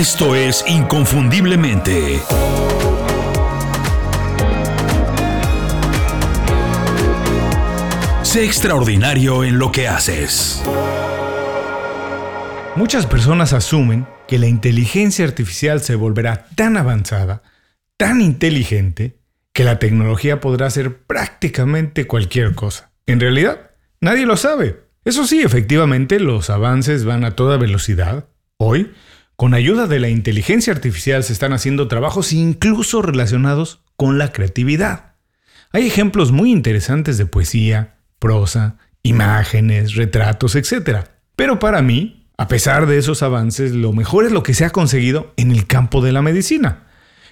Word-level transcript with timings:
Esto 0.00 0.34
es 0.34 0.64
Inconfundiblemente. 0.66 2.22
Sé 8.22 8.46
extraordinario 8.46 9.44
en 9.44 9.58
lo 9.58 9.70
que 9.70 9.88
haces. 9.88 10.62
Muchas 12.76 13.04
personas 13.04 13.52
asumen 13.52 14.06
que 14.26 14.38
la 14.38 14.46
inteligencia 14.46 15.26
artificial 15.26 15.82
se 15.82 15.96
volverá 15.96 16.46
tan 16.54 16.78
avanzada, 16.78 17.42
tan 17.98 18.22
inteligente, 18.22 19.18
que 19.52 19.64
la 19.64 19.78
tecnología 19.78 20.40
podrá 20.40 20.68
hacer 20.68 21.02
prácticamente 21.02 22.06
cualquier 22.06 22.54
cosa. 22.54 22.90
En 23.04 23.20
realidad, 23.20 23.72
nadie 24.00 24.24
lo 24.24 24.38
sabe. 24.38 24.80
Eso 25.04 25.26
sí, 25.26 25.42
efectivamente, 25.42 26.18
los 26.18 26.48
avances 26.48 27.04
van 27.04 27.26
a 27.26 27.32
toda 27.36 27.58
velocidad. 27.58 28.24
Hoy, 28.56 28.92
con 29.40 29.54
ayuda 29.54 29.86
de 29.86 30.00
la 30.00 30.10
inteligencia 30.10 30.70
artificial 30.70 31.24
se 31.24 31.32
están 31.32 31.54
haciendo 31.54 31.88
trabajos 31.88 32.34
incluso 32.34 33.00
relacionados 33.00 33.80
con 33.96 34.18
la 34.18 34.32
creatividad. 34.32 35.14
Hay 35.72 35.86
ejemplos 35.86 36.30
muy 36.30 36.52
interesantes 36.52 37.16
de 37.16 37.24
poesía, 37.24 37.94
prosa, 38.18 38.76
imágenes, 39.02 39.94
retratos, 39.94 40.56
etc. 40.56 41.06
Pero 41.36 41.58
para 41.58 41.80
mí, 41.80 42.26
a 42.36 42.48
pesar 42.48 42.84
de 42.84 42.98
esos 42.98 43.22
avances, 43.22 43.72
lo 43.72 43.94
mejor 43.94 44.26
es 44.26 44.32
lo 44.32 44.42
que 44.42 44.52
se 44.52 44.66
ha 44.66 44.70
conseguido 44.70 45.32
en 45.38 45.52
el 45.52 45.66
campo 45.66 46.02
de 46.02 46.12
la 46.12 46.20
medicina. 46.20 46.88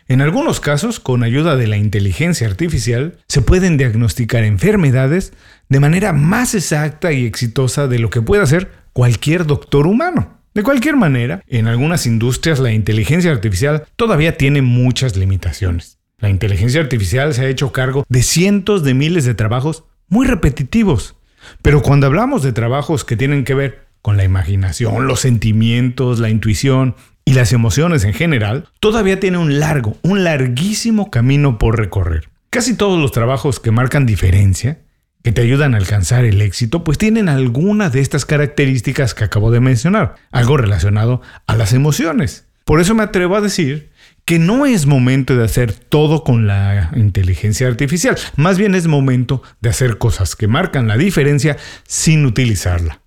En 0.07 0.23
algunos 0.23 0.61
casos, 0.61 1.01
con 1.01 1.23
ayuda 1.23 1.57
de 1.57 1.67
la 1.67 1.77
inteligencia 1.77 2.47
artificial, 2.47 3.19
se 3.29 3.43
pueden 3.43 3.77
diagnosticar 3.77 4.45
enfermedades 4.45 5.35
de 5.69 5.81
manera 5.81 6.15
más 6.15 6.55
exacta 6.55 7.13
y 7.13 7.27
exitosa 7.27 7.87
de 7.87 7.99
lo 7.99 8.09
que 8.09 8.23
puede 8.23 8.43
hacer 8.43 8.71
cualquier 8.95 9.45
doctor 9.45 9.87
humano. 9.87 10.38
De 10.59 10.65
cualquier 10.65 10.97
manera, 10.97 11.45
en 11.47 11.69
algunas 11.69 12.05
industrias 12.05 12.59
la 12.59 12.73
inteligencia 12.73 13.31
artificial 13.31 13.85
todavía 13.95 14.37
tiene 14.37 14.61
muchas 14.61 15.17
limitaciones. 15.17 16.01
La 16.19 16.31
inteligencia 16.31 16.81
artificial 16.81 17.33
se 17.33 17.43
ha 17.43 17.49
hecho 17.49 17.71
cargo 17.71 18.05
de 18.09 18.25
cientos 18.25 18.83
de 18.83 18.93
miles 18.93 19.25
de 19.25 19.37
trabajos 19.37 19.85
muy 20.09 20.27
repetitivos. 20.27 21.15
Pero 21.63 21.81
cuando 21.81 22.09
hablamos 22.09 22.43
de 22.43 22.53
trabajos 22.53 23.05
que 23.05 23.17
tienen 23.17 23.45
que 23.45 23.55
ver 23.55 23.87
con 24.03 24.17
la 24.17 24.25
imaginación, 24.25 25.07
los 25.07 25.21
sentimientos, 25.21 26.19
la 26.19 26.29
intuición 26.29 26.97
y 27.25 27.35
las 27.35 27.53
emociones 27.53 28.03
en 28.03 28.15
general, 28.15 28.67
todavía 28.81 29.21
tiene 29.21 29.39
un 29.39 29.61
largo, 29.61 29.97
un 30.03 30.25
larguísimo 30.25 31.09
camino 31.09 31.57
por 31.59 31.79
recorrer. 31.79 32.31
Casi 32.51 32.75
todos 32.75 33.01
los 33.01 33.13
trabajos 33.13 33.61
que 33.61 33.71
marcan 33.71 34.07
diferencia, 34.07 34.81
que 35.23 35.33
te 35.33 35.43
ayudan 35.43 35.75
a 35.75 35.79
alcanzar 35.79 36.25
el 36.25 36.41
éxito, 36.41 36.85
pues 36.85 36.99
tienen 36.99 37.29
alguna 37.29 37.91
de 37.91 38.01
estas 38.01 38.25
características 38.25 39.15
que 39.15 39.25
acabo 39.25 39.51
de 39.51 39.61
mencionar, 39.61 40.15
algo 40.31 40.57
relacionado 40.57 41.23
a 41.47 41.57
las 41.57 41.73
emociones. 41.73 42.47
Por 42.65 42.81
eso 42.81 42.95
me 42.95 43.03
atrevo 43.03 43.37
a 43.37 43.41
decir 43.41 43.91
que 44.25 44.39
no 44.39 44.67
es 44.67 44.87
momento 44.87 45.35
de 45.37 45.45
hacer 45.45 45.73
todo 45.73 46.23
con 46.23 46.47
la 46.47 46.91
inteligencia 46.95 47.67
artificial, 47.67 48.17
más 48.37 48.59
bien 48.59 48.75
es 48.75 48.87
momento 48.87 49.43
de 49.61 49.71
hacer 49.71 49.99
cosas 49.99 50.37
que 50.37 50.49
marcan 50.49 50.87
la 50.87 50.99
diferencia 50.99 51.57
sin 51.87 52.27
utilizarla. 52.27 53.01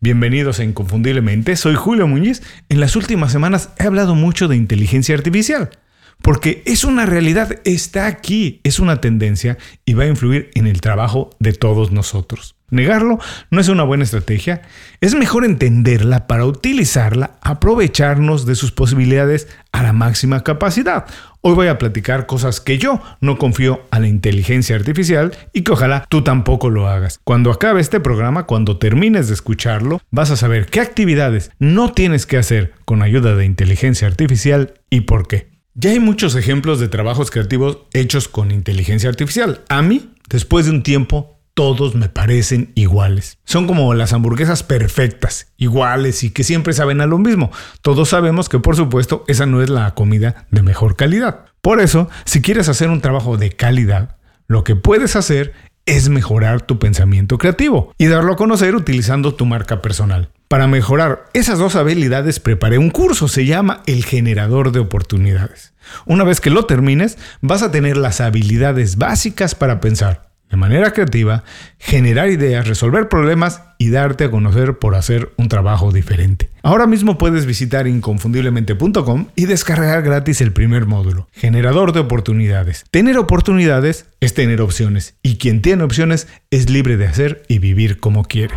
Bienvenidos 0.00 0.60
a 0.60 0.64
Inconfundiblemente, 0.64 1.56
soy 1.56 1.74
Julio 1.74 2.06
Muñiz. 2.06 2.42
En 2.68 2.80
las 2.80 2.94
últimas 2.94 3.32
semanas 3.32 3.70
he 3.78 3.84
hablado 3.84 4.14
mucho 4.14 4.48
de 4.48 4.56
inteligencia 4.56 5.14
artificial, 5.14 5.70
porque 6.22 6.62
es 6.66 6.84
una 6.84 7.06
realidad, 7.06 7.60
está 7.64 8.06
aquí, 8.06 8.60
es 8.64 8.80
una 8.80 9.00
tendencia 9.00 9.58
y 9.84 9.94
va 9.94 10.04
a 10.04 10.08
influir 10.08 10.50
en 10.54 10.66
el 10.66 10.80
trabajo 10.80 11.30
de 11.38 11.52
todos 11.52 11.92
nosotros. 11.92 12.56
Negarlo 12.68 13.20
no 13.52 13.60
es 13.60 13.68
una 13.68 13.84
buena 13.84 14.02
estrategia, 14.02 14.62
es 15.00 15.14
mejor 15.14 15.44
entenderla 15.44 16.26
para 16.26 16.44
utilizarla, 16.46 17.38
aprovecharnos 17.40 18.44
de 18.44 18.56
sus 18.56 18.72
posibilidades 18.72 19.46
a 19.70 19.84
la 19.84 19.92
máxima 19.92 20.42
capacidad. 20.42 21.06
Hoy 21.42 21.54
voy 21.54 21.68
a 21.68 21.78
platicar 21.78 22.26
cosas 22.26 22.60
que 22.60 22.78
yo 22.78 23.00
no 23.20 23.38
confío 23.38 23.82
a 23.92 24.00
la 24.00 24.08
inteligencia 24.08 24.74
artificial 24.74 25.32
y 25.52 25.62
que 25.62 25.70
ojalá 25.70 26.04
tú 26.08 26.24
tampoco 26.24 26.70
lo 26.70 26.88
hagas. 26.88 27.20
Cuando 27.22 27.52
acabe 27.52 27.80
este 27.80 28.00
programa, 28.00 28.46
cuando 28.46 28.78
termines 28.78 29.28
de 29.28 29.34
escucharlo, 29.34 30.00
vas 30.10 30.32
a 30.32 30.36
saber 30.36 30.66
qué 30.66 30.80
actividades 30.80 31.52
no 31.60 31.92
tienes 31.92 32.26
que 32.26 32.36
hacer 32.36 32.74
con 32.84 33.02
ayuda 33.02 33.36
de 33.36 33.44
inteligencia 33.44 34.08
artificial 34.08 34.74
y 34.90 35.02
por 35.02 35.28
qué. 35.28 35.55
Ya 35.78 35.90
hay 35.90 36.00
muchos 36.00 36.34
ejemplos 36.36 36.80
de 36.80 36.88
trabajos 36.88 37.30
creativos 37.30 37.80
hechos 37.92 38.28
con 38.28 38.50
inteligencia 38.50 39.10
artificial. 39.10 39.60
A 39.68 39.82
mí, 39.82 40.10
después 40.30 40.64
de 40.64 40.70
un 40.70 40.82
tiempo, 40.82 41.38
todos 41.52 41.94
me 41.94 42.08
parecen 42.08 42.72
iguales. 42.74 43.36
Son 43.44 43.66
como 43.66 43.92
las 43.92 44.14
hamburguesas 44.14 44.62
perfectas, 44.62 45.52
iguales 45.58 46.24
y 46.24 46.30
que 46.30 46.44
siempre 46.44 46.72
saben 46.72 47.02
a 47.02 47.06
lo 47.06 47.18
mismo. 47.18 47.50
Todos 47.82 48.08
sabemos 48.08 48.48
que 48.48 48.58
por 48.58 48.74
supuesto 48.74 49.24
esa 49.28 49.44
no 49.44 49.62
es 49.62 49.68
la 49.68 49.94
comida 49.94 50.46
de 50.50 50.62
mejor 50.62 50.96
calidad. 50.96 51.44
Por 51.60 51.82
eso, 51.82 52.08
si 52.24 52.40
quieres 52.40 52.70
hacer 52.70 52.88
un 52.88 53.02
trabajo 53.02 53.36
de 53.36 53.50
calidad, 53.50 54.16
lo 54.46 54.64
que 54.64 54.76
puedes 54.76 55.14
hacer 55.14 55.52
es 55.84 56.08
mejorar 56.08 56.62
tu 56.62 56.78
pensamiento 56.78 57.36
creativo 57.36 57.92
y 57.98 58.06
darlo 58.06 58.32
a 58.32 58.36
conocer 58.36 58.74
utilizando 58.74 59.34
tu 59.34 59.44
marca 59.44 59.82
personal. 59.82 60.30
Para 60.48 60.68
mejorar 60.68 61.24
esas 61.32 61.58
dos 61.58 61.74
habilidades 61.74 62.38
preparé 62.38 62.78
un 62.78 62.90
curso, 62.90 63.26
se 63.26 63.46
llama 63.46 63.82
El 63.86 64.04
generador 64.04 64.70
de 64.70 64.78
oportunidades. 64.78 65.74
Una 66.04 66.22
vez 66.22 66.40
que 66.40 66.50
lo 66.50 66.66
termines, 66.66 67.18
vas 67.40 67.62
a 67.62 67.72
tener 67.72 67.96
las 67.96 68.20
habilidades 68.20 68.96
básicas 68.96 69.56
para 69.56 69.80
pensar, 69.80 70.30
de 70.48 70.56
manera 70.56 70.92
creativa, 70.92 71.42
generar 71.80 72.30
ideas, 72.30 72.68
resolver 72.68 73.08
problemas 73.08 73.62
y 73.78 73.90
darte 73.90 74.22
a 74.22 74.30
conocer 74.30 74.78
por 74.78 74.94
hacer 74.94 75.32
un 75.36 75.48
trabajo 75.48 75.90
diferente. 75.90 76.48
Ahora 76.62 76.86
mismo 76.86 77.18
puedes 77.18 77.44
visitar 77.44 77.88
inconfundiblemente.com 77.88 79.26
y 79.34 79.46
descargar 79.46 80.02
gratis 80.02 80.40
el 80.40 80.52
primer 80.52 80.86
módulo, 80.86 81.26
generador 81.32 81.92
de 81.92 82.00
oportunidades. 82.00 82.84
Tener 82.92 83.18
oportunidades 83.18 84.06
es 84.20 84.32
tener 84.32 84.60
opciones 84.60 85.16
y 85.24 85.38
quien 85.38 85.60
tiene 85.60 85.82
opciones 85.82 86.28
es 86.52 86.70
libre 86.70 86.96
de 86.96 87.08
hacer 87.08 87.42
y 87.48 87.58
vivir 87.58 87.98
como 87.98 88.24
quiere. 88.24 88.54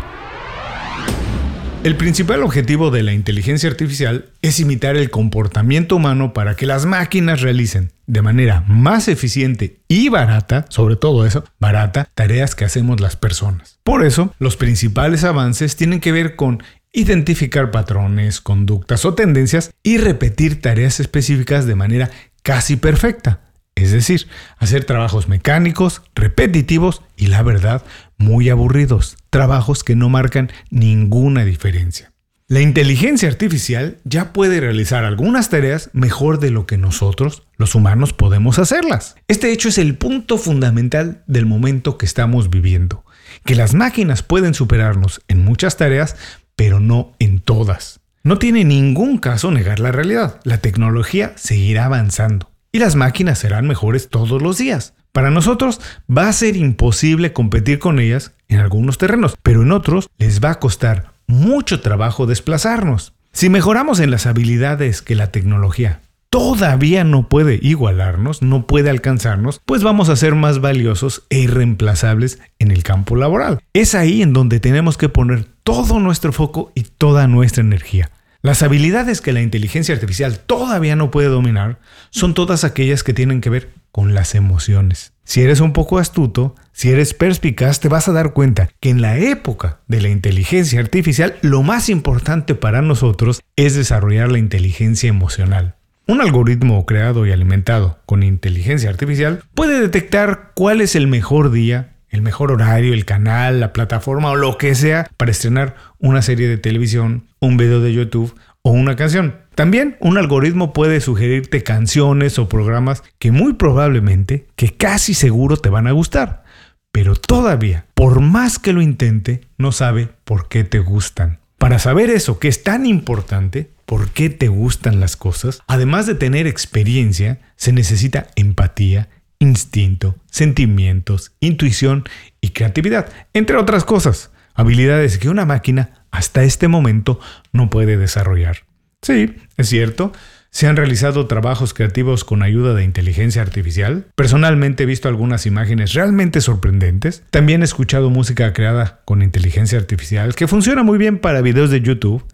El 1.82 1.96
principal 1.96 2.42
objetivo 2.42 2.90
de 2.90 3.02
la 3.02 3.14
inteligencia 3.14 3.70
artificial 3.70 4.26
es 4.42 4.60
imitar 4.60 4.98
el 4.98 5.08
comportamiento 5.08 5.96
humano 5.96 6.34
para 6.34 6.54
que 6.54 6.66
las 6.66 6.84
máquinas 6.84 7.40
realicen 7.40 7.90
de 8.06 8.20
manera 8.20 8.62
más 8.68 9.08
eficiente 9.08 9.80
y 9.88 10.10
barata, 10.10 10.66
sobre 10.68 10.96
todo 10.96 11.24
eso, 11.24 11.42
barata, 11.58 12.10
tareas 12.14 12.54
que 12.54 12.66
hacemos 12.66 13.00
las 13.00 13.16
personas. 13.16 13.78
Por 13.82 14.04
eso, 14.04 14.34
los 14.38 14.58
principales 14.58 15.24
avances 15.24 15.74
tienen 15.74 16.00
que 16.00 16.12
ver 16.12 16.36
con 16.36 16.62
identificar 16.92 17.70
patrones, 17.70 18.42
conductas 18.42 19.06
o 19.06 19.14
tendencias 19.14 19.70
y 19.82 19.96
repetir 19.96 20.60
tareas 20.60 21.00
específicas 21.00 21.64
de 21.64 21.76
manera 21.76 22.10
casi 22.42 22.76
perfecta. 22.76 23.40
Es 23.80 23.92
decir, 23.92 24.28
hacer 24.58 24.84
trabajos 24.84 25.26
mecánicos, 25.26 26.02
repetitivos 26.14 27.02
y 27.16 27.28
la 27.28 27.42
verdad, 27.42 27.82
muy 28.18 28.50
aburridos. 28.50 29.16
Trabajos 29.30 29.84
que 29.84 29.96
no 29.96 30.10
marcan 30.10 30.52
ninguna 30.70 31.46
diferencia. 31.46 32.12
La 32.46 32.60
inteligencia 32.60 33.28
artificial 33.28 33.98
ya 34.04 34.32
puede 34.32 34.60
realizar 34.60 35.04
algunas 35.04 35.48
tareas 35.48 35.88
mejor 35.94 36.40
de 36.40 36.50
lo 36.50 36.66
que 36.66 36.76
nosotros, 36.76 37.44
los 37.56 37.74
humanos, 37.74 38.12
podemos 38.12 38.58
hacerlas. 38.58 39.14
Este 39.28 39.50
hecho 39.52 39.68
es 39.68 39.78
el 39.78 39.96
punto 39.96 40.36
fundamental 40.36 41.22
del 41.26 41.46
momento 41.46 41.96
que 41.96 42.06
estamos 42.06 42.50
viviendo, 42.50 43.04
que 43.44 43.54
las 43.54 43.72
máquinas 43.72 44.22
pueden 44.22 44.52
superarnos 44.52 45.22
en 45.28 45.42
muchas 45.44 45.76
tareas, 45.76 46.16
pero 46.54 46.80
no 46.80 47.12
en 47.18 47.38
todas. 47.38 48.00
No 48.24 48.38
tiene 48.38 48.64
ningún 48.64 49.18
caso 49.18 49.50
negar 49.50 49.78
la 49.78 49.92
realidad, 49.92 50.40
la 50.44 50.58
tecnología 50.58 51.32
seguirá 51.36 51.86
avanzando 51.86 52.49
y 52.72 52.78
las 52.78 52.96
máquinas 52.96 53.38
serán 53.38 53.66
mejores 53.66 54.08
todos 54.08 54.42
los 54.42 54.58
días. 54.58 54.94
Para 55.12 55.30
nosotros 55.30 55.80
va 56.08 56.28
a 56.28 56.32
ser 56.32 56.56
imposible 56.56 57.32
competir 57.32 57.78
con 57.78 57.98
ellas 57.98 58.32
en 58.48 58.60
algunos 58.60 58.98
terrenos, 58.98 59.36
pero 59.42 59.62
en 59.62 59.72
otros 59.72 60.08
les 60.18 60.42
va 60.42 60.50
a 60.50 60.58
costar 60.60 61.12
mucho 61.26 61.80
trabajo 61.80 62.26
desplazarnos. 62.26 63.12
Si 63.32 63.48
mejoramos 63.48 64.00
en 64.00 64.10
las 64.10 64.26
habilidades 64.26 65.02
que 65.02 65.14
la 65.14 65.32
tecnología 65.32 66.00
todavía 66.30 67.02
no 67.02 67.28
puede 67.28 67.58
igualarnos, 67.60 68.40
no 68.40 68.66
puede 68.66 68.88
alcanzarnos, 68.88 69.60
pues 69.66 69.82
vamos 69.82 70.08
a 70.08 70.16
ser 70.16 70.36
más 70.36 70.60
valiosos 70.60 71.24
e 71.28 71.40
irreemplazables 71.40 72.38
en 72.60 72.70
el 72.70 72.84
campo 72.84 73.16
laboral. 73.16 73.60
Es 73.72 73.96
ahí 73.96 74.22
en 74.22 74.32
donde 74.32 74.60
tenemos 74.60 74.96
que 74.96 75.08
poner 75.08 75.44
todo 75.64 75.98
nuestro 75.98 76.32
foco 76.32 76.70
y 76.74 76.82
toda 76.82 77.26
nuestra 77.26 77.62
energía. 77.62 78.10
Las 78.42 78.62
habilidades 78.62 79.20
que 79.20 79.34
la 79.34 79.42
inteligencia 79.42 79.94
artificial 79.94 80.38
todavía 80.38 80.96
no 80.96 81.10
puede 81.10 81.28
dominar 81.28 81.78
son 82.08 82.32
todas 82.32 82.64
aquellas 82.64 83.04
que 83.04 83.12
tienen 83.12 83.42
que 83.42 83.50
ver 83.50 83.68
con 83.92 84.14
las 84.14 84.34
emociones. 84.34 85.12
Si 85.24 85.42
eres 85.42 85.60
un 85.60 85.74
poco 85.74 85.98
astuto, 85.98 86.54
si 86.72 86.90
eres 86.90 87.12
perspicaz, 87.12 87.80
te 87.80 87.88
vas 87.88 88.08
a 88.08 88.12
dar 88.12 88.32
cuenta 88.32 88.70
que 88.80 88.88
en 88.88 89.02
la 89.02 89.18
época 89.18 89.80
de 89.88 90.00
la 90.00 90.08
inteligencia 90.08 90.80
artificial 90.80 91.36
lo 91.42 91.62
más 91.62 91.90
importante 91.90 92.54
para 92.54 92.80
nosotros 92.80 93.42
es 93.56 93.74
desarrollar 93.74 94.32
la 94.32 94.38
inteligencia 94.38 95.10
emocional. 95.10 95.76
Un 96.06 96.22
algoritmo 96.22 96.86
creado 96.86 97.26
y 97.26 97.32
alimentado 97.32 98.00
con 98.06 98.22
inteligencia 98.22 98.88
artificial 98.88 99.44
puede 99.54 99.80
detectar 99.80 100.52
cuál 100.54 100.80
es 100.80 100.96
el 100.96 101.06
mejor 101.06 101.50
día, 101.52 101.89
el 102.10 102.22
mejor 102.22 102.52
horario, 102.52 102.92
el 102.92 103.04
canal, 103.04 103.60
la 103.60 103.72
plataforma 103.72 104.30
o 104.30 104.36
lo 104.36 104.58
que 104.58 104.74
sea 104.74 105.08
para 105.16 105.30
estrenar 105.30 105.76
una 105.98 106.22
serie 106.22 106.48
de 106.48 106.58
televisión, 106.58 107.26
un 107.40 107.56
video 107.56 107.80
de 107.80 107.92
YouTube 107.92 108.34
o 108.62 108.72
una 108.72 108.96
canción. 108.96 109.36
También 109.54 109.96
un 110.00 110.18
algoritmo 110.18 110.72
puede 110.72 111.00
sugerirte 111.00 111.62
canciones 111.62 112.38
o 112.38 112.48
programas 112.48 113.02
que 113.18 113.32
muy 113.32 113.54
probablemente, 113.54 114.46
que 114.56 114.76
casi 114.76 115.14
seguro 115.14 115.56
te 115.56 115.70
van 115.70 115.86
a 115.86 115.92
gustar, 115.92 116.44
pero 116.92 117.14
todavía, 117.14 117.86
por 117.94 118.20
más 118.20 118.58
que 118.58 118.72
lo 118.72 118.82
intente, 118.82 119.42
no 119.58 119.72
sabe 119.72 120.08
por 120.24 120.48
qué 120.48 120.64
te 120.64 120.80
gustan. 120.80 121.38
Para 121.58 121.78
saber 121.78 122.10
eso, 122.10 122.38
que 122.38 122.48
es 122.48 122.62
tan 122.62 122.86
importante, 122.86 123.70
por 123.84 124.10
qué 124.10 124.30
te 124.30 124.48
gustan 124.48 124.98
las 124.98 125.16
cosas, 125.16 125.60
además 125.66 126.06
de 126.06 126.14
tener 126.14 126.46
experiencia, 126.46 127.40
se 127.56 127.72
necesita 127.72 128.28
empatía, 128.34 129.08
instinto, 129.40 130.14
sentimientos, 130.30 131.32
intuición 131.40 132.04
y 132.40 132.50
creatividad, 132.50 133.12
entre 133.32 133.56
otras 133.56 133.84
cosas, 133.84 134.30
habilidades 134.54 135.18
que 135.18 135.28
una 135.28 135.46
máquina 135.46 136.04
hasta 136.12 136.44
este 136.44 136.68
momento 136.68 137.18
no 137.52 137.70
puede 137.70 137.96
desarrollar. 137.96 138.58
Sí, 139.02 139.34
es 139.56 139.68
cierto. 139.68 140.12
Se 140.50 140.66
han 140.66 140.76
realizado 140.76 141.26
trabajos 141.26 141.74
creativos 141.74 142.24
con 142.24 142.42
ayuda 142.42 142.74
de 142.74 142.82
inteligencia 142.82 143.40
artificial. 143.40 144.06
Personalmente 144.16 144.82
he 144.82 144.86
visto 144.86 145.08
algunas 145.08 145.46
imágenes 145.46 145.94
realmente 145.94 146.40
sorprendentes. 146.40 147.22
También 147.30 147.62
he 147.62 147.64
escuchado 147.64 148.10
música 148.10 148.52
creada 148.52 149.00
con 149.04 149.22
inteligencia 149.22 149.78
artificial 149.78 150.34
que 150.34 150.48
funciona 150.48 150.82
muy 150.82 150.98
bien 150.98 151.18
para 151.18 151.40
videos 151.40 151.70
de 151.70 151.80
YouTube. 151.80 152.24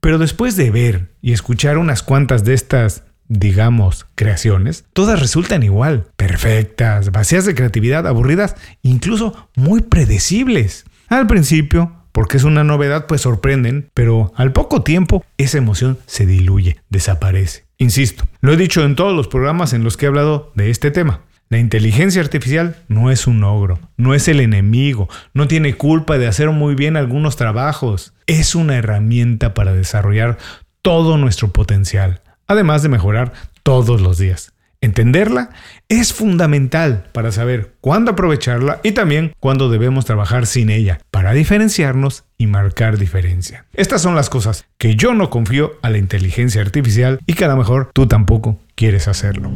Pero 0.00 0.18
después 0.18 0.56
de 0.56 0.70
ver 0.70 1.08
y 1.20 1.32
escuchar 1.32 1.76
unas 1.76 2.02
cuantas 2.02 2.44
de 2.44 2.54
estas, 2.54 3.02
digamos, 3.28 4.06
creaciones, 4.14 4.84
todas 4.92 5.20
resultan 5.20 5.62
igual, 5.62 6.06
perfectas, 6.16 7.12
vacías 7.12 7.44
de 7.44 7.54
creatividad, 7.54 8.06
aburridas, 8.06 8.56
incluso 8.82 9.48
muy 9.56 9.82
predecibles. 9.82 10.84
Al 11.08 11.26
principio 11.26 11.92
porque 12.14 12.36
es 12.36 12.44
una 12.44 12.62
novedad, 12.62 13.06
pues 13.08 13.22
sorprenden, 13.22 13.90
pero 13.92 14.32
al 14.36 14.52
poco 14.52 14.82
tiempo 14.82 15.24
esa 15.36 15.58
emoción 15.58 15.98
se 16.06 16.26
diluye, 16.26 16.76
desaparece. 16.88 17.64
Insisto, 17.76 18.22
lo 18.40 18.52
he 18.52 18.56
dicho 18.56 18.84
en 18.84 18.94
todos 18.94 19.16
los 19.16 19.26
programas 19.26 19.72
en 19.72 19.82
los 19.82 19.96
que 19.96 20.06
he 20.06 20.08
hablado 20.08 20.52
de 20.54 20.70
este 20.70 20.92
tema. 20.92 21.22
La 21.48 21.58
inteligencia 21.58 22.22
artificial 22.22 22.76
no 22.86 23.10
es 23.10 23.26
un 23.26 23.42
ogro, 23.42 23.80
no 23.96 24.14
es 24.14 24.28
el 24.28 24.38
enemigo, 24.38 25.08
no 25.34 25.48
tiene 25.48 25.76
culpa 25.76 26.16
de 26.16 26.28
hacer 26.28 26.50
muy 26.50 26.76
bien 26.76 26.96
algunos 26.96 27.34
trabajos. 27.34 28.14
Es 28.28 28.54
una 28.54 28.76
herramienta 28.76 29.52
para 29.52 29.74
desarrollar 29.74 30.38
todo 30.82 31.18
nuestro 31.18 31.52
potencial, 31.52 32.22
además 32.46 32.82
de 32.82 32.88
mejorar 32.88 33.32
todos 33.62 34.00
los 34.00 34.18
días. 34.18 34.54
Entenderla 34.84 35.48
es 35.88 36.12
fundamental 36.12 37.08
para 37.12 37.32
saber 37.32 37.74
cuándo 37.80 38.10
aprovecharla 38.10 38.80
y 38.82 38.92
también 38.92 39.32
cuándo 39.40 39.70
debemos 39.70 40.04
trabajar 40.04 40.46
sin 40.46 40.68
ella 40.68 41.00
para 41.10 41.32
diferenciarnos 41.32 42.24
y 42.36 42.46
marcar 42.48 42.98
diferencia. 42.98 43.64
Estas 43.72 44.02
son 44.02 44.14
las 44.14 44.28
cosas 44.28 44.66
que 44.76 44.94
yo 44.94 45.14
no 45.14 45.30
confío 45.30 45.78
a 45.80 45.88
la 45.88 45.96
inteligencia 45.96 46.60
artificial 46.60 47.18
y 47.24 47.32
que 47.32 47.46
a 47.46 47.48
lo 47.48 47.56
mejor 47.56 47.90
tú 47.94 48.06
tampoco 48.06 48.60
quieres 48.74 49.08
hacerlo. 49.08 49.50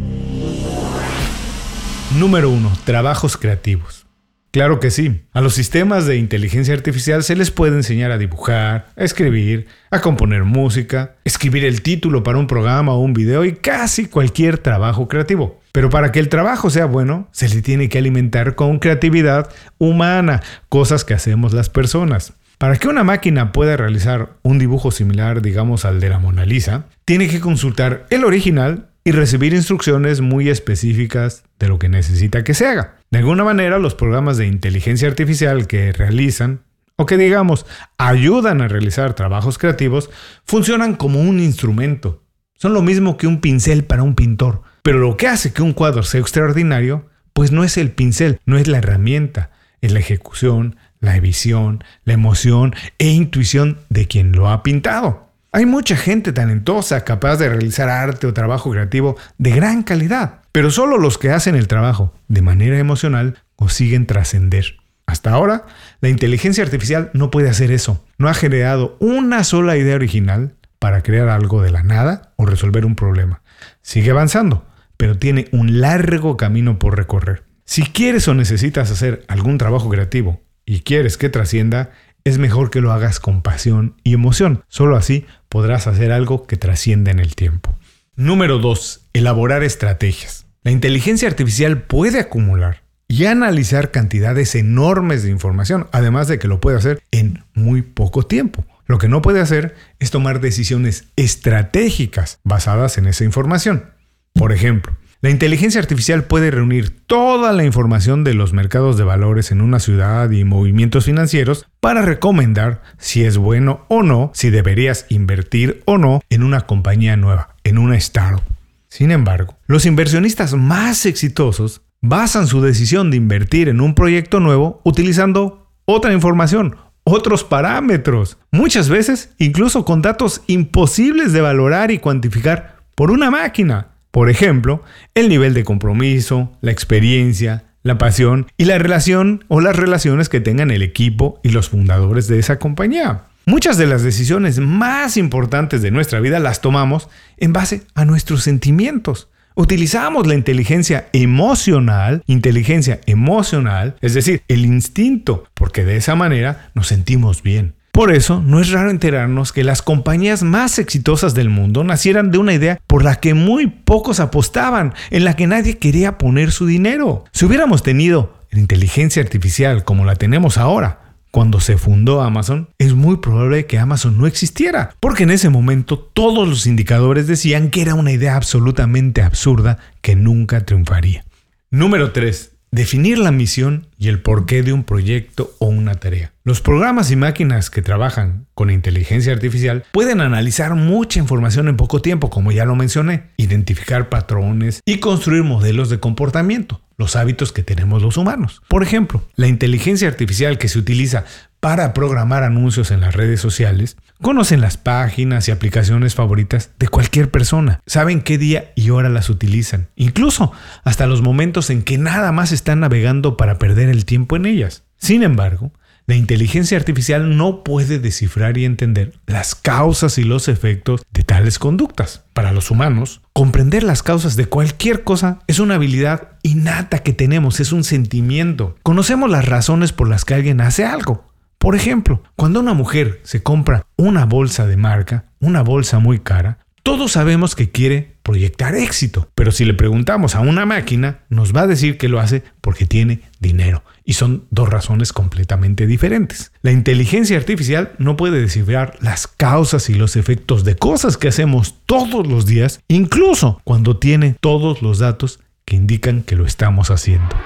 Número 2.19 2.49
1. 2.49 2.73
Trabajos 2.87 3.37
creativos. 3.37 4.08
Claro 4.51 4.81
que 4.81 4.91
sí. 4.91 5.23
A 5.33 5.41
los 5.41 5.55
sistemas 5.55 6.07
de 6.07 6.17
inteligencia 6.17 6.73
artificial 6.73 7.23
se 7.23 7.37
les 7.37 7.51
puede 7.51 7.77
enseñar 7.77 8.11
a 8.11 8.19
dibujar, 8.19 8.87
a 8.97 9.05
escribir, 9.05 9.67
a 9.91 10.01
componer 10.01 10.45
música, 10.45 11.17
escribir 11.25 11.65
el 11.67 11.83
título 11.83 12.23
para 12.23 12.39
un 12.39 12.47
programa 12.47 12.93
o 12.93 13.01
un 13.01 13.13
video 13.13 13.45
y 13.45 13.53
casi 13.53 14.07
cualquier 14.07 14.59
trabajo 14.59 15.07
creativo. 15.07 15.61
Pero 15.73 15.91
para 15.91 16.13
que 16.13 16.19
el 16.19 16.31
trabajo 16.31 16.71
sea 16.71 16.87
bueno, 16.87 17.29
se 17.31 17.49
le 17.49 17.61
tiene 17.61 17.89
que 17.89 17.99
alimentar 17.99 18.55
con 18.55 18.79
creatividad 18.79 19.51
humana, 19.77 20.43
cosas 20.69 21.05
que 21.05 21.15
hacemos 21.15 21.53
las 21.53 21.69
personas. 21.69 22.33
Para 22.57 22.77
que 22.77 22.89
una 22.89 23.05
máquina 23.05 23.53
pueda 23.53 23.77
realizar 23.77 24.31
un 24.43 24.59
dibujo 24.59 24.91
similar, 24.91 25.43
digamos, 25.43 25.85
al 25.85 26.01
de 26.01 26.09
la 26.09 26.19
Mona 26.19 26.45
Lisa, 26.45 26.87
tiene 27.05 27.29
que 27.29 27.39
consultar 27.39 28.07
el 28.11 28.25
original 28.25 28.89
y 29.09 29.11
recibir 29.11 29.55
instrucciones 29.55 30.21
muy 30.21 30.51
específicas 30.51 31.43
de 31.59 31.69
lo 31.69 31.79
que 31.79 31.89
necesita 31.89 32.45
que 32.45 32.53
se 32.53 32.67
haga. 32.67 32.97
De 33.11 33.21
alguna 33.21 33.43
manera, 33.43 33.79
los 33.79 33.95
programas 33.95 34.37
de 34.37 34.47
inteligencia 34.47 35.09
artificial 35.09 35.67
que 35.67 35.93
realizan 35.93 36.61
o 36.97 37.07
que 37.07 37.17
digamos 37.17 37.65
ayudan 37.97 38.61
a 38.61 38.69
realizar 38.69 39.15
trabajos 39.15 39.57
creativos 39.57 40.11
funcionan 40.45 40.95
como 40.95 41.23
un 41.23 41.41
instrumento. 41.41 42.23
Son 42.53 42.75
lo 42.75 42.83
mismo 42.83 43.17
que 43.17 43.27
un 43.27 43.41
pincel 43.41 43.85
para 43.85 44.03
un 44.03 44.15
pintor. 44.15 44.61
Pero 44.83 44.99
lo 44.99 45.17
que 45.17 45.27
hace 45.27 45.55
que 45.55 45.63
un 45.63 45.73
cuadro 45.73 46.03
sea 46.03 46.21
extraordinario, 46.21 47.07
pues 47.33 47.51
no 47.51 47.65
es 47.65 47.79
el 47.79 47.93
pincel, 47.93 48.41
no 48.45 48.59
es 48.59 48.69
la 48.69 48.77
herramienta, 48.77 49.53
es 49.81 49.91
la 49.91 50.01
ejecución, 50.01 50.77
la 51.01 51.19
visión, 51.19 51.83
la 52.05 52.13
emoción 52.13 52.75
e 52.99 53.09
intuición 53.09 53.79
de 53.89 54.07
quien 54.07 54.33
lo 54.33 54.51
ha 54.51 54.63
pintado. 54.63 55.28
Hay 55.51 55.65
mucha 55.65 55.97
gente 55.97 56.35
talentosa 56.35 57.05
capaz 57.05 57.37
de 57.37 57.49
realizar 57.49 57.89
arte 57.89 58.27
o 58.27 58.35
trabajo 58.35 58.71
creativo 58.71 59.17
de 59.39 59.51
gran 59.51 59.83
calidad, 59.83 60.41
pero 60.53 60.71
solo 60.71 60.99
los 60.99 61.17
que 61.17 61.31
hacen 61.31 61.55
el 61.55 61.69
trabajo 61.69 62.13
de 62.29 62.43
manera 62.43 62.79
emocional 62.79 63.39
consiguen 63.57 64.07
trascender. 64.07 64.77
Hasta 65.07 65.31
ahora, 65.31 65.65
la 66.03 66.11
inteligencia 66.11 66.63
artificial 66.63 67.11
no 67.15 67.31
puede 67.31 67.49
hacer 67.49 67.73
eso. 67.73 68.05
No 68.19 68.29
ha 68.29 68.35
generado 68.35 68.99
una 69.01 69.43
sola 69.43 69.79
idea 69.79 69.95
original 69.95 70.55
para 70.79 71.03
crear 71.03 71.31
algo 71.31 71.63
de 71.63 71.71
la 71.71 71.83
nada 71.83 72.35
o 72.37 72.45
resolver 72.45 72.85
un 72.85 72.95
problema. 72.95 73.41
Sigue 73.81 74.11
avanzando, 74.11 74.67
pero 74.99 75.17
tiene 75.17 75.49
un 75.53 75.81
largo 75.81 76.37
camino 76.37 76.79
por 76.79 76.95
recorrer. 76.95 77.45
Si 77.65 77.85
quieres 77.85 78.29
o 78.29 78.35
necesitas 78.35 78.91
hacer 78.91 79.25
algún 79.29 79.57
trabajo 79.57 79.89
creativo 79.89 80.43
y 80.67 80.81
quieres 80.81 81.17
que 81.17 81.31
trascienda, 81.31 81.91
es 82.29 82.39
mejor 82.39 82.71
que 82.71 82.81
lo 82.81 82.93
hagas 82.93 83.21
con 83.21 83.43
pasión 83.43 83.95
y 84.05 84.15
emoción. 84.15 84.63
Solo 84.69 84.97
así 84.97 85.27
podrás 85.49 85.87
hacer 85.87 86.13
algo 86.13 86.47
que 86.47 86.57
trascienda 86.57 87.11
en 87.11 87.19
el 87.19 87.35
tiempo. 87.35 87.77
Número 88.17 88.59
2. 88.59 89.09
Elaborar 89.15 89.63
estrategias. 89.63 90.47
La 90.63 90.71
inteligencia 90.71 91.29
artificial 91.29 91.83
puede 91.83 92.21
acumular 92.21 92.83
y 93.09 93.25
analizar 93.25 93.91
cantidades 93.91 94.55
enormes 94.55 95.23
de 95.23 95.31
información, 95.31 95.89
además 95.93 96.29
de 96.29 96.39
que 96.39 96.49
lo 96.49 96.61
puede 96.61 96.77
hacer 96.77 97.03
en 97.11 97.45
muy 97.55 97.81
poco 97.83 98.25
tiempo. 98.25 98.65
Lo 98.87 98.99
que 98.99 99.09
no 99.09 99.23
puede 99.23 99.41
hacer 99.41 99.75
es 99.99 100.11
tomar 100.11 100.41
decisiones 100.41 101.07
estratégicas 101.17 102.41
basadas 102.45 102.99
en 102.99 103.07
esa 103.07 103.25
información. 103.25 103.87
Por 104.35 104.53
ejemplo, 104.53 104.97
la 105.21 105.31
inteligencia 105.31 105.81
artificial 105.81 106.25
puede 106.25 106.53
reunir 106.53 106.91
toda 107.07 107.53
la 107.53 107.65
información 107.65 108.23
de 108.23 108.35
los 108.35 108.53
mercados 108.53 108.97
de 108.97 109.03
valores 109.03 109.51
en 109.51 109.61
una 109.61 109.81
ciudad 109.81 110.31
y 110.31 110.45
movimientos 110.45 111.07
financieros 111.07 111.67
para 111.81 112.03
recomendar 112.03 112.83
si 112.99 113.25
es 113.25 113.37
bueno 113.37 113.85
o 113.89 114.05
no, 114.05 114.31
si 114.33 114.51
deberías 114.51 115.07
invertir 115.09 115.83
o 115.87 115.99
no 115.99 116.21
en 116.31 116.45
una 116.45 116.63
compañía 116.63 117.17
nueva, 117.17 117.57
en 117.65 117.79
una 117.79 117.97
startup. 117.97 118.43
Sin 118.87 119.11
embargo, 119.11 119.59
los 119.67 119.87
inversionistas 119.87 120.55
más 120.55 121.05
exitosos 121.05 121.83
basan 122.01 122.47
su 122.47 122.63
decisión 122.63 123.11
de 123.11 123.17
invertir 123.17 123.69
en 123.69 123.81
un 123.81 123.97
proyecto 123.97 124.39
nuevo 124.39 124.81
utilizando 124.85 125.69
otra 125.85 126.13
información, 126.13 126.77
otros 127.03 127.43
parámetros, 127.43 128.39
muchas 128.53 128.89
veces 128.89 129.31
incluso 129.39 129.85
con 129.85 130.01
datos 130.01 130.43
imposibles 130.47 131.33
de 131.33 131.41
valorar 131.41 131.91
y 131.91 131.99
cuantificar 131.99 132.77
por 132.95 133.11
una 133.11 133.33
máquina. 133.33 133.88
Por 134.11 134.31
ejemplo, 134.31 134.83
el 135.15 135.29
nivel 135.29 135.55
de 135.55 135.65
compromiso, 135.65 136.57
la 136.61 136.73
experiencia, 136.73 137.65
la 137.83 137.99
pasión 137.99 138.47
y 138.57 138.65
la 138.65 138.79
relación 138.79 139.45
o 139.49 139.61
las 139.61 139.77
relaciones 139.77 140.29
que 140.29 140.41
tengan 140.41 140.71
el 140.71 140.83
equipo 140.83 141.41
y 141.43 141.51
los 141.51 141.69
fundadores 141.69 142.29
de 142.29 142.39
esa 142.39 142.59
compañía. 142.59 143.25
Muchas 143.47 143.79
de 143.79 143.87
las 143.87 144.03
decisiones 144.03 144.59
más 144.59 145.17
importantes 145.17 145.81
de 145.81 145.91
nuestra 145.91 146.21
vida 146.21 146.39
las 146.39 146.61
tomamos 146.61 147.09
en 147.39 147.55
base 147.55 147.83
a 147.95 148.05
nuestros 148.05 148.43
sentimientos. 148.43 149.29
Utilizamos 149.55 150.27
la 150.27 150.35
inteligencia 150.35 151.09
emocional, 151.13 152.23
inteligencia 152.27 153.01
emocional, 153.07 153.97
es 154.03 154.15
decir, 154.15 154.43
el 154.49 154.67
instinto, 154.67 155.45
porque 155.55 155.85
de 155.85 155.97
esa 155.97 156.15
manera 156.15 156.71
nos 156.75 156.89
sentimos 156.89 157.43
bien. 157.43 157.75
Por 157.99 158.13
eso, 158.13 158.41
no 158.47 158.61
es 158.61 158.71
raro 158.71 158.91
enterarnos 158.91 159.51
que 159.51 159.65
las 159.65 159.83
compañías 159.83 160.45
más 160.45 160.79
exitosas 160.79 161.35
del 161.35 161.51
mundo 161.51 161.83
nacieran 161.83 162.31
de 162.31 162.39
una 162.39 162.55
idea 162.55 162.79
por 162.87 163.03
la 163.03 163.17
que 163.17 163.35
muy 163.35 163.67
pocos 163.67 164.21
apostaban, 164.21 164.95
en 165.11 165.25
la 165.25 165.35
que 165.35 165.49
nadie 165.49 165.79
quería 165.79 166.17
poner 166.17 166.53
su 166.53 166.65
dinero. 166.65 167.25
Si 167.33 167.45
hubiéramos 167.45 167.83
tenido 167.83 168.39
inteligencia 168.53 169.21
artificial 169.21 169.83
como 169.83 170.05
la 170.05 170.15
tenemos 170.15 170.59
ahora, 170.59 171.17
cuando 171.33 171.59
se 171.59 171.77
fundó 171.77 172.23
Amazon, 172.23 172.69
es 172.79 172.95
muy 172.95 173.17
probable 173.17 173.67
que 173.67 173.81
Amazon 173.81 174.17
no 174.17 174.29
existiera, 174.29 174.95
porque 175.01 175.25
en 175.25 175.31
ese 175.31 175.49
momento 175.49 175.99
todos 175.99 176.47
los 176.47 176.69
indicadores 176.69 177.27
decían 177.27 177.69
que 177.69 177.83
era 177.83 177.97
una 177.97 178.13
idea 178.13 178.37
absolutamente 178.37 179.23
absurda 179.23 179.79
que 180.03 180.15
nunca 180.15 180.65
triunfaría. 180.65 181.25
Número 181.73 182.13
3. 182.13 182.58
Definir 182.79 183.19
la 183.19 183.33
misión 183.33 183.89
y 183.99 184.07
el 184.07 184.23
porqué 184.23 184.63
de 184.63 184.73
un 184.73 184.85
proyecto 184.85 185.53
o 185.59 185.67
una 185.67 185.97
tarea. 185.97 186.33
Los 186.45 186.61
programas 186.61 187.11
y 187.11 187.17
máquinas 187.17 187.71
que 187.71 187.83
trabajan 187.83 188.47
con 188.55 188.71
inteligencia 188.71 189.33
artificial 189.33 189.83
pueden 189.91 190.21
analizar 190.21 190.77
mucha 190.77 191.19
información 191.19 191.67
en 191.67 191.77
poco 191.77 192.01
tiempo, 192.01 192.31
como 192.31 192.53
ya 192.53 192.65
lo 192.65 192.77
mencioné, 192.77 193.31
identificar 193.37 194.09
patrones 194.09 194.81
y 194.85 195.01
construir 195.01 195.43
modelos 195.43 195.91
de 195.91 195.99
comportamiento, 195.99 196.81
los 196.97 197.17
hábitos 197.17 197.51
que 197.51 197.65
tenemos 197.65 198.01
los 198.01 198.17
humanos. 198.17 198.63
Por 198.69 198.85
ejemplo, 198.85 199.25
la 199.35 199.49
inteligencia 199.49 200.07
artificial 200.07 200.57
que 200.57 200.69
se 200.69 200.79
utiliza 200.79 201.25
para 201.61 201.93
programar 201.93 202.45
anuncios 202.45 202.91
en 202.91 203.01
las 203.01 203.15
redes 203.15 203.41
sociales, 203.41 203.97
conocen 204.23 204.61
las 204.61 204.77
páginas 204.77 205.49
y 205.49 205.51
aplicaciones 205.51 206.15
favoritas 206.15 206.71
de 206.79 206.89
cualquier 206.89 207.31
persona, 207.31 207.81
saben 207.87 208.21
qué 208.21 208.39
día 208.39 208.73
y 208.77 208.91
hora 208.91 209.09
las 209.09 209.29
utilizan, 209.29 209.89
incluso 209.97 210.53
hasta 210.85 211.07
los 211.07 211.23
momentos 211.23 211.71
en 211.71 211.83
que 211.83 211.99
nada 211.99 212.33
más 212.33 212.53
están 212.53 212.81
navegando 212.81 213.37
para 213.37 213.59
perder 213.59 213.89
el 213.89 214.05
tiempo 214.05 214.37
en 214.37 214.47
ellas. 214.47 214.85
Sin 214.99 215.23
embargo, 215.23 215.73
la 216.09 216.17
inteligencia 216.17 216.79
artificial 216.79 217.37
no 217.37 217.63
puede 217.63 217.99
descifrar 217.99 218.57
y 218.57 218.65
entender 218.65 219.13
las 219.27 219.55
causas 219.55 220.17
y 220.17 220.25
los 220.25 220.49
efectos 220.49 221.03
de 221.13 221.23
tales 221.23 221.59
conductas. 221.59 222.25
Para 222.33 222.53
los 222.53 222.71
humanos, 222.71 223.21
comprender 223.35 223.83
las 223.83 224.03
causas 224.03 224.35
de 224.35 224.47
cualquier 224.47 225.05
cosa 225.05 225.41
es 225.49 225.59
una 225.59 225.75
habilidad 225.75 226.39
innata 226.43 227.01
que 227.01 227.13
tenemos, 227.13 227.61
es 227.61 227.73
un 227.73 227.85
sentimiento. 227.85 228.75
Conocemos 228.83 229.29
las 229.31 229.45
razones 229.45 229.93
por 229.93 230.09
las 230.09 230.25
que 230.25 230.33
alguien 230.33 230.63
hace 230.63 230.87
algo. 230.87 231.27
Por 231.59 231.75
ejemplo, 231.75 232.23
cuando 232.37 232.61
una 232.61 232.73
mujer 232.73 233.21
se 233.25 233.43
compra 233.43 233.87
una 233.97 234.25
bolsa 234.25 234.67
de 234.67 234.77
marca, 234.77 235.25
una 235.41 235.63
bolsa 235.63 235.99
muy 235.99 236.21
cara, 236.21 236.59
todos 236.85 237.13
sabemos 237.13 237.55
que 237.55 237.71
quiere 237.71 238.15
proyectar 238.23 238.75
éxito, 238.75 239.29
pero 239.35 239.51
si 239.51 239.65
le 239.65 239.75
preguntamos 239.75 240.35
a 240.35 240.41
una 240.41 240.65
máquina, 240.65 241.21
nos 241.29 241.55
va 241.55 241.63
a 241.63 241.67
decir 241.67 241.99
que 241.99 242.09
lo 242.09 242.21
hace 242.21 242.43
porque 242.61 242.87
tiene 242.87 243.21
dinero. 243.41 243.83
Y 244.05 244.15
son 244.15 244.45
dos 244.51 244.69
razones 244.69 245.13
completamente 245.13 245.87
diferentes. 245.87 246.53
La 246.63 246.73
inteligencia 246.73 247.37
artificial 247.37 247.93
no 247.99 248.17
puede 248.17 248.41
descifrar 248.41 248.97
las 249.01 249.27
causas 249.27 249.91
y 249.91 249.95
los 249.95 250.17
efectos 250.17 250.65
de 250.65 250.77
cosas 250.77 251.19
que 251.19 251.29
hacemos 251.29 251.75
todos 251.85 252.27
los 252.27 252.47
días, 252.47 252.81
incluso 252.89 253.61
cuando 253.65 253.99
tiene 253.99 254.37
todos 254.41 254.81
los 254.81 254.99
datos 255.01 255.41
que 255.65 255.77
indican 255.77 256.23
que 256.23 256.37
lo 256.37 256.47
estamos 256.47 256.91
haciendo. 256.91 257.37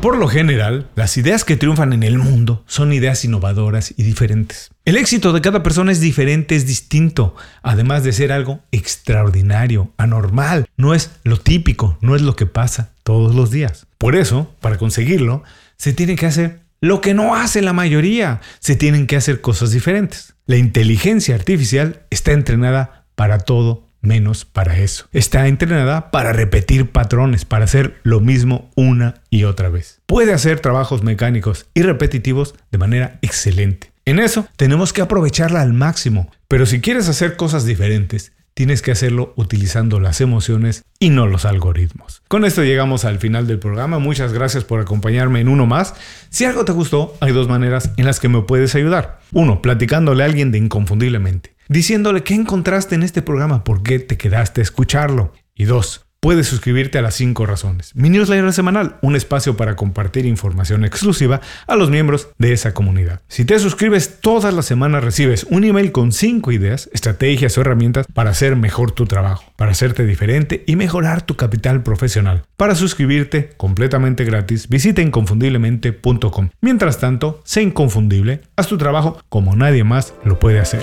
Por 0.00 0.16
lo 0.16 0.28
general, 0.28 0.88
las 0.96 1.18
ideas 1.18 1.44
que 1.44 1.58
triunfan 1.58 1.92
en 1.92 2.02
el 2.02 2.16
mundo 2.16 2.64
son 2.66 2.94
ideas 2.94 3.22
innovadoras 3.26 3.92
y 3.98 4.02
diferentes. 4.02 4.70
El 4.86 4.96
éxito 4.96 5.34
de 5.34 5.42
cada 5.42 5.62
persona 5.62 5.92
es 5.92 6.00
diferente, 6.00 6.56
es 6.56 6.66
distinto, 6.66 7.36
además 7.62 8.02
de 8.02 8.14
ser 8.14 8.32
algo 8.32 8.60
extraordinario, 8.72 9.92
anormal, 9.98 10.66
no 10.78 10.94
es 10.94 11.10
lo 11.22 11.36
típico, 11.36 11.98
no 12.00 12.16
es 12.16 12.22
lo 12.22 12.34
que 12.34 12.46
pasa 12.46 12.92
todos 13.02 13.34
los 13.34 13.50
días. 13.50 13.86
Por 13.98 14.16
eso, 14.16 14.50
para 14.60 14.78
conseguirlo, 14.78 15.42
se 15.76 15.92
tiene 15.92 16.16
que 16.16 16.24
hacer 16.24 16.60
lo 16.80 17.02
que 17.02 17.12
no 17.12 17.34
hace 17.34 17.60
la 17.60 17.74
mayoría, 17.74 18.40
se 18.58 18.76
tienen 18.76 19.06
que 19.06 19.16
hacer 19.16 19.42
cosas 19.42 19.70
diferentes. 19.70 20.32
La 20.46 20.56
inteligencia 20.56 21.34
artificial 21.34 22.06
está 22.08 22.32
entrenada 22.32 23.04
para 23.16 23.38
todo 23.38 23.89
menos 24.00 24.44
para 24.44 24.78
eso. 24.78 25.06
Está 25.12 25.48
entrenada 25.48 26.10
para 26.10 26.32
repetir 26.32 26.90
patrones, 26.90 27.44
para 27.44 27.64
hacer 27.64 28.00
lo 28.02 28.20
mismo 28.20 28.70
una 28.74 29.22
y 29.30 29.44
otra 29.44 29.68
vez. 29.68 30.00
Puede 30.06 30.32
hacer 30.32 30.60
trabajos 30.60 31.02
mecánicos 31.02 31.66
y 31.74 31.82
repetitivos 31.82 32.54
de 32.70 32.78
manera 32.78 33.18
excelente. 33.22 33.92
En 34.04 34.18
eso 34.18 34.46
tenemos 34.56 34.92
que 34.92 35.02
aprovecharla 35.02 35.62
al 35.62 35.72
máximo, 35.72 36.30
pero 36.48 36.66
si 36.66 36.80
quieres 36.80 37.08
hacer 37.08 37.36
cosas 37.36 37.64
diferentes, 37.64 38.32
tienes 38.54 38.82
que 38.82 38.90
hacerlo 38.90 39.32
utilizando 39.36 40.00
las 40.00 40.20
emociones 40.20 40.84
y 40.98 41.10
no 41.10 41.26
los 41.26 41.44
algoritmos. 41.44 42.22
Con 42.28 42.44
esto 42.44 42.64
llegamos 42.64 43.04
al 43.04 43.18
final 43.18 43.46
del 43.46 43.58
programa. 43.58 43.98
Muchas 43.98 44.32
gracias 44.32 44.64
por 44.64 44.80
acompañarme 44.80 45.40
en 45.40 45.48
uno 45.48 45.66
más. 45.66 45.94
Si 46.30 46.44
algo 46.44 46.64
te 46.64 46.72
gustó, 46.72 47.16
hay 47.20 47.32
dos 47.32 47.48
maneras 47.48 47.92
en 47.96 48.06
las 48.06 48.20
que 48.20 48.28
me 48.28 48.42
puedes 48.42 48.74
ayudar. 48.74 49.20
Uno, 49.32 49.62
platicándole 49.62 50.24
a 50.24 50.26
alguien 50.26 50.50
de 50.50 50.58
inconfundiblemente 50.58 51.54
diciéndole 51.70 52.24
qué 52.24 52.34
encontraste 52.34 52.96
en 52.96 53.04
este 53.04 53.22
programa, 53.22 53.64
por 53.64 53.82
qué 53.82 54.00
te 54.00 54.18
quedaste 54.18 54.60
a 54.60 54.64
escucharlo. 54.64 55.32
Y 55.54 55.64
dos, 55.64 56.04
puedes 56.18 56.48
suscribirte 56.48 56.98
a 56.98 57.02
las 57.02 57.14
5 57.14 57.46
razones. 57.46 57.94
Mi 57.94 58.10
newsletter 58.10 58.52
semanal, 58.52 58.96
un 59.02 59.14
espacio 59.14 59.56
para 59.56 59.76
compartir 59.76 60.26
información 60.26 60.84
exclusiva 60.84 61.40
a 61.68 61.76
los 61.76 61.88
miembros 61.88 62.28
de 62.38 62.52
esa 62.52 62.74
comunidad. 62.74 63.20
Si 63.28 63.44
te 63.44 63.58
suscribes 63.60 64.18
todas 64.20 64.52
las 64.52 64.66
semanas 64.66 65.04
recibes 65.04 65.46
un 65.48 65.62
email 65.62 65.92
con 65.92 66.10
5 66.10 66.50
ideas, 66.50 66.90
estrategias 66.92 67.56
o 67.56 67.60
herramientas 67.60 68.06
para 68.12 68.30
hacer 68.30 68.56
mejor 68.56 68.90
tu 68.90 69.06
trabajo, 69.06 69.44
para 69.54 69.70
hacerte 69.70 70.04
diferente 70.04 70.64
y 70.66 70.74
mejorar 70.74 71.22
tu 71.22 71.36
capital 71.36 71.84
profesional. 71.84 72.42
Para 72.56 72.74
suscribirte 72.74 73.50
completamente 73.56 74.24
gratis, 74.24 74.68
visita 74.68 75.02
inconfundiblemente.com. 75.02 76.48
Mientras 76.60 76.98
tanto, 76.98 77.40
sé 77.44 77.62
inconfundible, 77.62 78.40
haz 78.56 78.66
tu 78.66 78.76
trabajo 78.76 79.22
como 79.28 79.54
nadie 79.54 79.84
más 79.84 80.14
lo 80.24 80.40
puede 80.40 80.58
hacer. 80.58 80.82